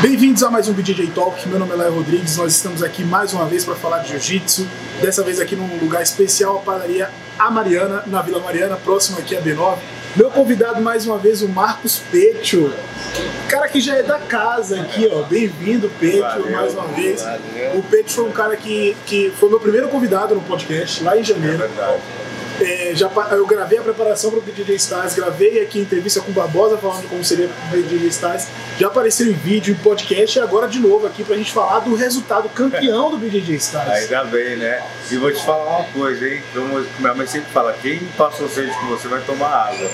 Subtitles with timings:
[0.00, 1.48] Bem-vindos a mais um BJJ Talk.
[1.48, 2.36] Meu nome é Léo Rodrigues.
[2.36, 4.66] Nós estamos aqui mais uma vez para falar de jiu-jitsu.
[5.00, 9.36] Dessa vez aqui num lugar especial, a padaria A Mariana, na Vila Mariana, próximo aqui
[9.36, 9.76] a B9.
[10.16, 12.72] Meu convidado mais uma vez, o Marcos Pecho.
[13.48, 15.22] Cara que já é da casa aqui, ó.
[15.22, 17.22] Bem-vindo, Pecho, Valeu, mais uma vez.
[17.22, 17.78] valeu.
[17.78, 21.20] O Pecho foi um cara que, que foi meu primeiro convidado no podcast, lá em
[21.20, 21.58] É janeiro.
[21.58, 22.00] verdade.
[22.60, 26.34] É, já, eu gravei a preparação para o BJJ Stars, gravei aqui entrevista com o
[26.34, 28.46] Barbosa falando de como seria o BJJ Stars,
[28.78, 31.94] já apareceu em vídeo, em podcast e agora de novo aqui pra gente falar do
[31.94, 33.88] resultado campeão do BJJ Stars.
[33.88, 34.82] Ainda bem, né?
[35.10, 36.42] E vou te falar uma coisa, hein?
[36.52, 39.88] Como minha mãe sempre fala, quem passou sede com você vai tomar água.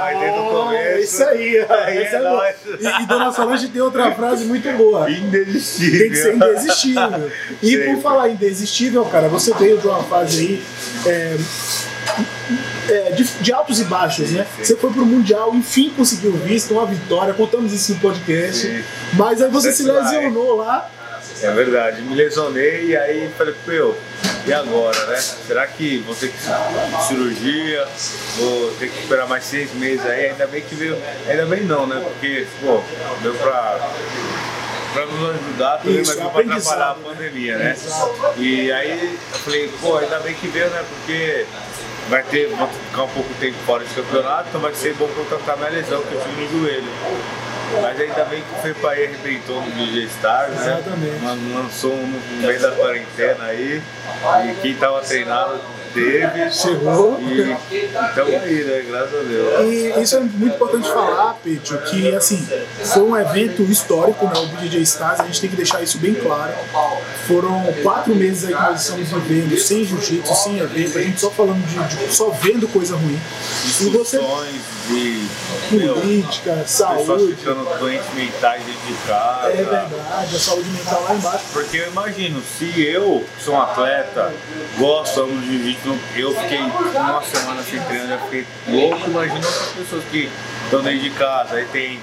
[0.00, 2.56] Mas desde o começo- isso aí, Aí essa é é nóis.
[2.80, 5.10] E, e Dona Solange tem outra frase muito boa.
[5.10, 5.98] Indesistível.
[6.00, 7.04] Tem que ser indesistível.
[7.62, 7.94] E Sempre.
[7.94, 10.62] por falar indesistível, cara, você veio de uma fase aí
[11.06, 11.36] é,
[12.88, 14.46] é, de, de altos e baixos, né?
[14.56, 14.64] Sim.
[14.64, 18.66] Você foi pro Mundial, enfim conseguiu visto, uma vitória, contamos isso no podcast.
[18.66, 18.84] Sim.
[19.14, 20.16] Mas aí você se That's right.
[20.16, 20.90] lesionou lá.
[21.42, 23.96] É verdade, me lesionei e aí falei, meu,
[24.46, 25.16] e agora, né?
[25.16, 26.38] Será que vou ter que
[27.08, 27.86] cirurgia?
[28.36, 30.26] Vou ter que esperar mais seis meses aí?
[30.26, 30.98] Ainda bem que veio.
[31.26, 32.00] Ainda bem não, né?
[32.02, 32.80] Porque, pô,
[33.22, 33.90] deu pra.
[34.92, 37.76] Pra nos ajudar também, Isso, mas aprendizado, atrapalhar a pandemia, né?
[38.36, 40.84] E aí eu falei, pô, ainda bem que veio, né?
[40.88, 41.46] Porque
[42.08, 45.22] vai ter, vou ficar um pouco tempo fora desse campeonato, então vai ser bom pra
[45.22, 46.88] eu tratar minha lesão que eu tive no joelho.
[47.82, 50.78] Mas ainda bem que o Fepaí arrebentou no DJ Stars, né?
[50.78, 51.54] Exatamente.
[51.54, 53.82] Lançou um no meio da quarentena aí.
[54.44, 55.60] E quem tava treinado
[55.94, 56.50] teve.
[56.50, 57.18] Chegou.
[57.20, 58.84] E estamos aí, né?
[58.88, 59.60] Graças a Deus.
[59.60, 62.46] E isso é muito importante falar, Petio, que assim,
[62.84, 64.32] foi um evento histórico, né?
[64.36, 66.52] O BJJ Stars, a gente tem que deixar isso bem claro.
[67.26, 71.30] Foram quatro meses aí que nós estamos vivendo sem jiu-jitsu, sem evento, a gente só
[71.30, 73.18] falando de, de- só vendo coisa ruim.
[73.80, 74.18] E você
[74.88, 75.26] de
[75.70, 79.48] meu, política, pessoas saúde, ficando doentes mentais de casa.
[79.48, 81.44] é verdade, a saúde mental lá embaixo.
[81.52, 84.32] Porque eu imagino, se eu sou um atleta,
[84.78, 90.04] gosto, amo jiu-jitsu, eu fiquei uma semana sem treinar, já fiquei louco, imagina outras pessoas
[90.10, 90.30] que
[90.64, 92.00] estão dentro de casa, aí tem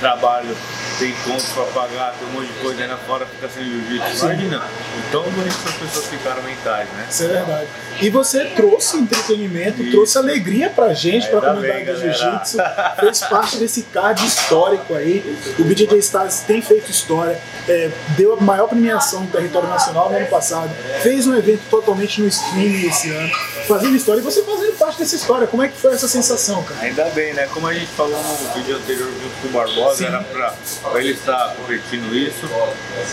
[0.00, 0.56] trabalho,
[0.98, 4.24] tem contas pra pagar, tem um monte de coisa aí na fora, fica sem jiu-jitsu.
[4.24, 7.06] Imagina, o tão bonito que as pessoas ficaram mentais, né?
[7.10, 7.66] Isso é verdade.
[8.00, 9.90] E você trouxe entretenimento, Isso.
[9.90, 12.58] trouxe alegria pra gente, pra Ainda comunidade bem, do jiu-jitsu.
[13.00, 15.38] Fez parte desse card histórico aí.
[15.58, 17.38] O BJJ Stars tem feito história,
[17.68, 20.70] é, deu a maior premiação no território nacional no ano passado,
[21.02, 23.30] fez um evento totalmente no streaming esse ano,
[23.66, 24.20] fazendo história.
[24.20, 25.46] E você fazendo parte dessa história.
[25.46, 26.80] Como é que foi essa sensação, cara?
[26.80, 27.48] Ainda bem, né?
[27.52, 30.06] Como a gente falou no vídeo anterior junto com o Barbosa, Sim.
[30.06, 30.54] era pra,
[30.90, 32.48] pra ele estar competindo isso,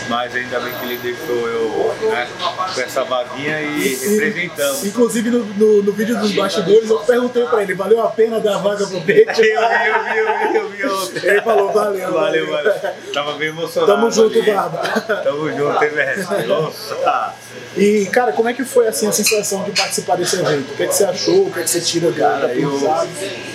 [0.10, 2.28] mas ainda bem que ele deixou eu né,
[2.74, 4.86] com essa vaguinha e representamos.
[4.86, 8.56] Inclusive no, no- no vídeo dos bastidores eu perguntei pra ele, valeu a pena dar
[8.56, 9.40] a vaga pro Pete?
[9.50, 11.30] Eu vi, eu vi, eu vi, eu vi ontem.
[11.30, 12.74] Ele falou, valeu, Valeu, valeu.
[13.14, 13.92] Tava bem emocionado.
[13.94, 14.52] Tamo junto, ali.
[14.52, 14.78] Barba.
[15.24, 16.44] Tamo junto, hein, mestre?
[16.48, 17.34] Nossa.
[17.78, 20.72] E, cara, como é que foi assim, a sensação de participar desse evento?
[20.72, 21.50] O que, é que você achou?
[21.60, 22.80] Que, é que você tira Cara, eu,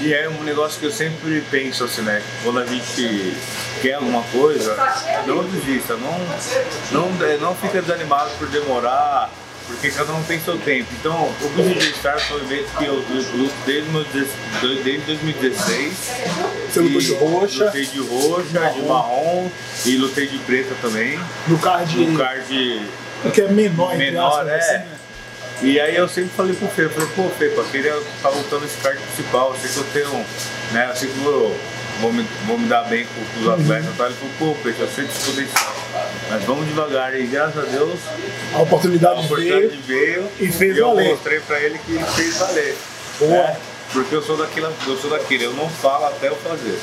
[0.00, 2.22] e é um negócio que eu sempre penso assim, né?
[2.42, 3.34] Quando a gente
[3.80, 4.76] quer alguma coisa,
[5.26, 6.18] não desista, não,
[6.92, 9.30] não, é, não fica desanimado por demorar,
[9.66, 10.88] porque cada um tem seu tempo.
[11.00, 15.92] Então, o BJJ Star foi um evento que eu luto desde, desde 2016.
[16.70, 19.50] Você lutou de roxa, Lutei de roxa, de marrom
[19.86, 21.18] e lutei de preta também.
[21.48, 22.82] no card, No card
[23.32, 24.58] que é menor, menor, é.
[24.58, 24.93] assim, né?
[25.62, 28.64] E aí eu sempre falei pro Fê, eu falei, pô, Fê, eu queria estar lutando
[28.64, 30.26] esse card principal, eu sei que eu tenho,
[30.72, 31.56] né, eu sei que eu
[32.00, 34.06] vou me, vou me dar bem com, os atletas e tal.
[34.06, 35.74] Ele falou, pô, Peixe, eu sei que isso potencial,
[36.30, 37.18] mas vamos devagar.
[37.18, 37.98] E graças a Deus,
[38.52, 40.28] A a oportunidade oportunidade veio.
[40.28, 41.08] veio e fez eu valer.
[41.10, 42.76] mostrei pra ele que fez valer.
[43.18, 43.30] Boa.
[43.30, 43.56] né?
[43.92, 46.78] Porque eu sou daquilo, eu sou daquele, eu não falo até eu fazer.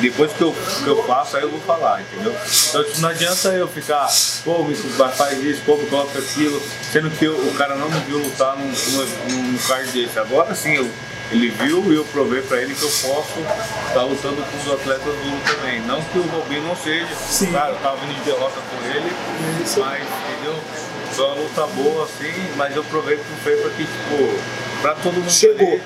[0.00, 2.34] Depois que eu, que eu faço, aí eu vou falar, entendeu?
[2.68, 4.08] Então tipo, não adianta eu ficar,
[4.44, 8.00] pô, me faz isso, pô, me coloca aquilo, sendo que eu- o cara não me
[8.00, 10.18] viu lutar num, num, num card desse.
[10.18, 10.90] Agora sim, eu,
[11.30, 13.38] ele viu e eu provei pra ele que eu posso
[13.88, 15.80] estar lutando com os atletas do Lula também.
[15.82, 17.52] Não que o Robinho não seja, Sim.
[17.52, 19.12] cara, eu tava vindo de derrota com ele,
[19.78, 20.58] mas entendeu?
[21.12, 24.38] Foi uma luta boa assim, mas eu provei pro Fê pra que, tipo,
[24.80, 25.30] pra todo mundo.
[25.30, 25.68] Chegou.
[25.68, 25.82] ali,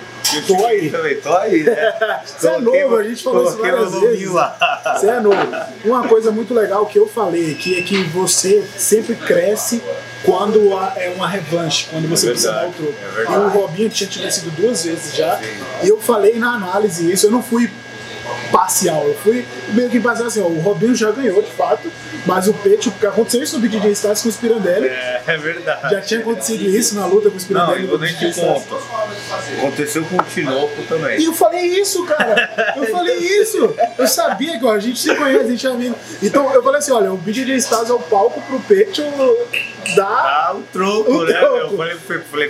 [0.91, 1.95] Também, tô aí, né?
[2.27, 4.31] Você é novo, a gente falou isso várias vezes.
[4.31, 4.97] lá.
[4.99, 5.37] Você é novo.
[5.85, 9.83] Uma coisa muito legal que eu falei aqui é que você sempre cresce
[10.25, 12.95] quando há- é uma revanche, quando você É precisa dar o verdade, troco.
[13.03, 13.39] é e verdade.
[13.39, 15.37] o Robinho tinha vencido duas vezes já.
[15.37, 15.45] Sim.
[15.85, 17.71] E eu falei na análise isso, eu não fui
[18.51, 21.91] parcial, eu fui meio que parcial assim, ó, o Robinho já ganhou de fato,
[22.25, 25.95] mas o Pete, porque aconteceu isso no BJJ Stars com o Spirandelli, É, é verdade.
[25.95, 28.33] já tinha acontecido isso na luta com o Não, Spirandelli e no vou nem te
[28.35, 28.77] conto.
[29.59, 31.21] Aconteceu com o Tinoco também.
[31.21, 32.75] E eu falei isso, cara.
[32.77, 33.75] Eu falei isso.
[33.99, 35.97] Eu sabia que ó, a gente se conhece, a gente é amigo.
[36.23, 39.03] Então eu falei assim: olha, o BJ Stars é o palco pro Pecho
[39.95, 40.07] dar.
[40.07, 41.39] Ah, o troco, O né?
[41.39, 41.57] troco.
[41.57, 42.49] Eu falei, falei, falei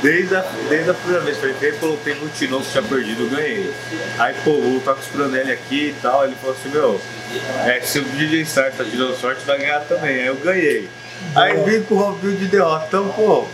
[0.00, 3.24] desde a, desde a primeira vez, falei, Fepa, eu tenho um Tinoco que tinha perdido,
[3.24, 3.72] eu ganhei.
[4.18, 7.00] Aí, pô, o costurando ele aqui e tal, ele falou assim, meu,
[7.66, 10.20] é, se o DJ Star tá tirando sorte, vai ganhar também.
[10.20, 10.88] Aí eu ganhei.
[11.34, 12.84] Aí vim com o Robinho de derrota.
[12.88, 13.46] Então, pô,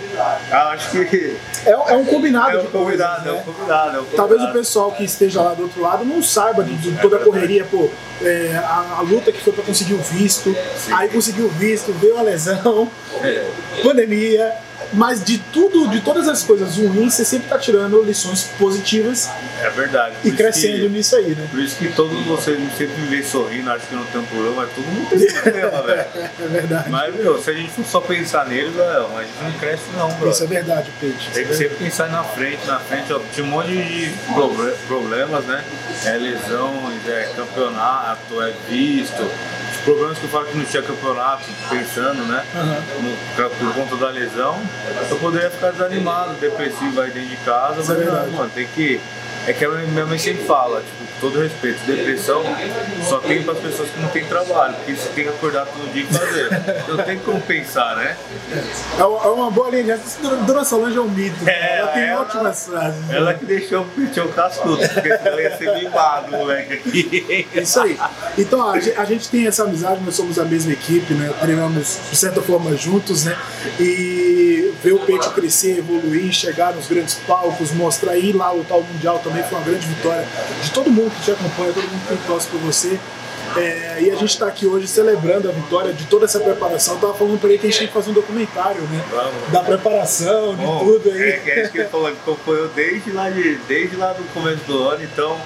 [0.50, 1.36] eu acho que
[1.66, 3.38] É, é um combinado é um coisas, convidado, é né?
[3.38, 3.96] um convidado.
[3.96, 6.92] É um Talvez o pessoal que esteja lá do outro lado não saiba de, de
[7.00, 7.88] toda a correria, pô,
[8.22, 10.56] é, a, a luta que foi pra conseguir o visto,
[10.90, 12.90] aí conseguiu o visto, veio a lesão,
[13.22, 13.44] É.
[13.82, 14.52] pandemia,
[14.92, 19.28] mas de tudo, de todas as coisas ruins, você sempre tá tirando lições positivas
[19.60, 20.14] É verdade.
[20.24, 21.46] e crescendo que- nisso aí, né?
[21.50, 24.56] Por isso que todos vocês sempre me veem sorrindo, acho que não tem um problema,
[24.56, 26.08] mas todo mundo tem problema, velho.
[26.40, 26.90] É verdade.
[26.90, 30.30] Mas, meu, se a gente for só pensar neles, a gente não cresce não, bro.
[30.30, 31.30] Isso é verdade, Peixe.
[31.32, 33.20] Tem que sempre pensar na frente, na frente, ó.
[33.32, 35.64] Tinha um monte de proble- problemas, né?
[36.04, 39.22] É lesões, é campeonato, é visto.
[39.88, 42.44] Problemas que eu falo que não tinha campeonato, pensando, né?
[42.54, 42.82] Aham.
[43.00, 44.60] No- por conta da lesão,
[45.08, 48.36] eu poderia ficar desanimado, depressivo aí dentro de casa, Isso é mas não, verdade.
[48.36, 49.00] mano, tem que.
[49.48, 52.42] É que a minha mãe sempre fala, tipo, com todo respeito, depressão
[53.08, 55.90] só tem para as pessoas que não têm trabalho, porque você tem que acordar todo
[55.92, 56.48] dia e fazer.
[56.84, 58.16] Então tem como pensar, né?
[58.98, 60.36] É uma, é boa linha de raciocínio.
[60.44, 61.48] Dona- Solange é um mito.
[61.48, 63.10] É, ela tem ela- ótimas frases.
[63.10, 67.46] Ela que deixou o Pichão cascudo, porque senão ia ser mimado, moleque aqui.
[67.54, 67.98] É Isso aí.
[68.36, 71.32] Então, a gente, a gente tem essa amizade, nós somos a mesma equipe, né?
[71.40, 73.34] Treinamos de certa forma juntos, né?
[73.80, 78.82] E ver o Peito crescer, evoluir, chegar nos grandes palcos, mostrar ir lá lutar o
[78.82, 80.26] Mundial também foi uma grande vitória
[80.62, 82.98] de todo mundo que te acompanha, todo mundo que torce por você.
[83.56, 86.94] É, e a gente está aqui hoje celebrando a vitória de toda essa preparação.
[86.94, 89.04] Eu tava falando para ele que a gente tem que fazer um documentário, né?
[89.10, 89.52] Vamos.
[89.52, 91.22] Da preparação, de Bom, tudo aí.
[91.22, 94.22] É, que é isso que ele falou, que acompanhou desde lá, de, desde lá do
[94.34, 95.40] começo do ano, então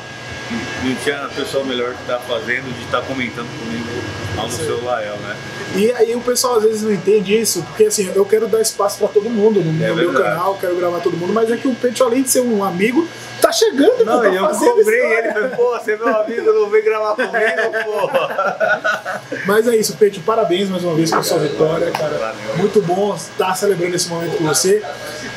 [0.85, 3.89] não tinha pessoa melhor que tá fazendo de estar comentando comigo
[4.37, 5.37] lá no celular, né?
[5.75, 8.99] E aí o pessoal às vezes não entende isso, porque assim, eu quero dar espaço
[8.99, 11.67] pra todo mundo no, É no meu canal, quero gravar todo mundo, mas é que
[11.67, 13.09] o Pecho, além de ser um amigo,
[13.41, 15.19] tá chegando, Não, pô, tá eu cobrei história.
[15.19, 19.23] ele, falei, pô, você é meu amigo, não vem gravar comigo, porra.
[19.47, 22.35] Mas é isso, Pecho, parabéns mais uma vez pela sua vitória, cara.
[22.57, 24.83] Muito bom estar celebrando esse momento com você.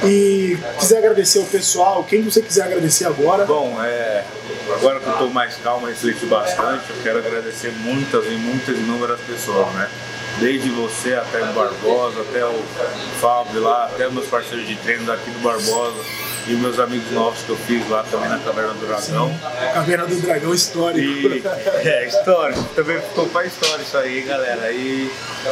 [0.03, 3.45] E quiser agradecer o pessoal, quem você quiser agradecer agora.
[3.45, 4.23] Bom, é,
[4.73, 9.19] agora que eu tô mais calmo, refleti bastante, eu quero agradecer muitas e muitas inúmeras
[9.21, 9.89] pessoas, né?
[10.39, 12.63] Desde você até o Barbosa, até o
[13.21, 17.49] Fábio lá, até meus parceiros de treino daqui do Barbosa e meus amigos novos que
[17.49, 19.39] eu fiz lá também na Caverna do Dragão.
[19.73, 20.99] Caverna do Dragão histórico.
[20.99, 21.41] E
[21.87, 24.71] é história, também ficou pra história isso aí, galera.
[24.71, 25.09] E,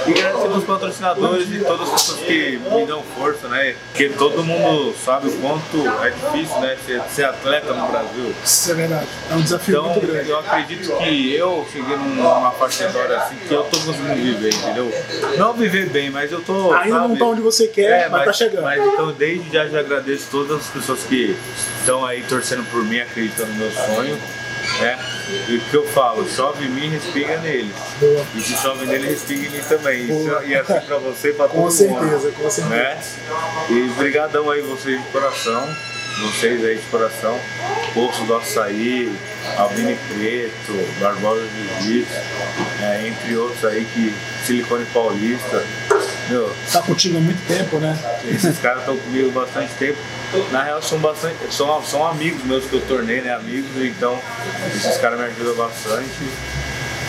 [0.07, 3.75] e agradecer aos patrocinadores e todas as pessoas que me dão força, né?
[3.91, 6.77] Porque todo mundo sabe o quanto é difícil, né?
[6.85, 8.35] Ser, ser atleta no Brasil.
[8.43, 9.07] Isso é verdade.
[9.31, 10.29] É um desafio Então, muito grande.
[10.29, 14.93] eu acredito que eu cheguei numa faixa etária assim que eu tô conseguindo viver, entendeu?
[15.37, 16.71] Não viver bem, mas eu tô.
[16.73, 17.19] Ainda não sabe?
[17.19, 18.63] tá onde você quer, É, mas, tá chegando.
[18.63, 21.35] Mas então, desde já, já agradeço todas as pessoas que
[21.79, 24.19] estão aí torcendo por mim, acreditando no meu sonho.
[24.79, 24.97] Né?
[25.49, 27.73] E o que eu falo, chove em mim, respinga nele.
[28.35, 30.03] E se chove nele, respinga em mim também.
[30.03, 30.45] Isso, Boa.
[30.45, 31.71] e assim pra você e pra todo Com mundo.
[31.71, 32.75] certeza, com certeza.
[32.75, 33.01] Né?
[33.69, 35.75] E brigadão aí vocês de coração.
[36.21, 37.37] Vocês aí de coração.
[37.93, 39.11] Poço do Açaí,
[39.57, 41.41] Albini Preto, Barbosa
[41.81, 42.13] Jiu-Jitsu,
[42.81, 44.13] é, entre outros aí que
[44.45, 45.63] Silicone Paulista.
[46.29, 47.97] Meu, Tá contigo há muito tempo, né?
[48.29, 49.97] esses caras estão comigo há bastante tempo.
[50.51, 51.35] Na real, são bastante.
[51.51, 53.33] São, são amigos meus que eu tornei, né?
[53.33, 54.19] Amigos, então
[54.75, 56.09] esses caras me ajudam bastante.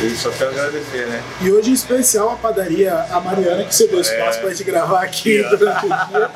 [0.03, 1.23] E só quero agradecer, né?
[1.41, 5.03] E hoje, em especial, a padaria A Mariana, que você deu espaço pra gente gravar
[5.03, 5.49] aqui É.
[5.57, 6.31] durante o dia.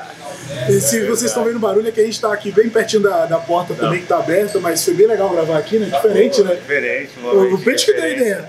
[0.69, 3.27] E se vocês estão vendo barulho, é que a gente tá aqui bem pertinho da,
[3.27, 5.87] da porta também, que tá aberta, mas foi bem legal gravar aqui, né?
[5.87, 6.55] Diferente, né?
[6.55, 8.45] Diferente, uma O, Peixe que deu ideia.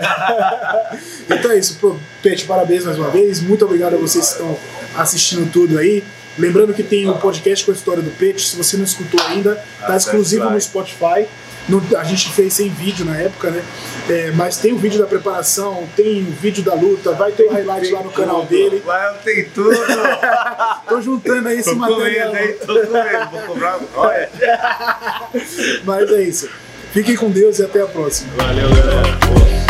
[1.29, 1.77] então é isso,
[2.21, 3.41] Peixe, parabéns mais uma vez.
[3.41, 4.57] Muito obrigado a vocês que estão
[4.95, 6.03] assistindo tudo aí.
[6.39, 9.61] Lembrando que tem o podcast com a história do Peixe, se você não escutou ainda,
[9.85, 11.27] tá exclusivo no Spotify.
[11.67, 13.63] No- a gente fez sem vídeo na época, né?
[14.09, 17.51] É, mas tem o vídeo da preparação, tem o vídeo da luta, vai ter o
[17.51, 18.81] highlight lá no canal dele.
[18.83, 19.77] Lá tem tudo.
[20.89, 22.29] Tô juntando aí esse Tô material.
[22.31, 23.29] comendo aí, tô comendo.
[23.31, 23.79] Vou cobrar.
[23.95, 24.29] Olha.
[25.85, 26.49] Mas é isso.
[26.91, 28.31] Fiquem com Deus e até a próxima.
[28.35, 29.68] Valeu, galera.